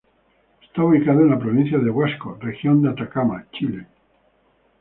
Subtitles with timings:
[0.63, 3.85] Está ubicado en la provincia de Huasco, Región de Atacama, Chile.